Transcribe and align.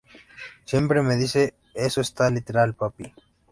Siempre 0.65 1.03
me 1.03 1.15
dice 1.15 1.53
‘Eso 1.75 2.01
está 2.01 2.27
literal, 2.31 2.73
papi. 2.73 3.13